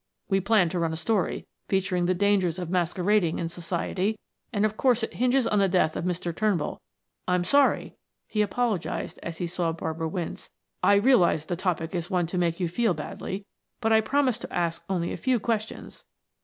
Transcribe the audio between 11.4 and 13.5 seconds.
the topic is one to make you feel badly;